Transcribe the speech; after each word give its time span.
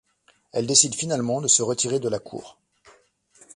Elle 0.51 0.65
décide 0.65 0.95
finalement 0.95 1.41
de 1.41 1.47
se 1.47 1.61
retirer 1.61 1.99
de 1.99 2.09
la 2.09 2.17
cour. 2.17 2.57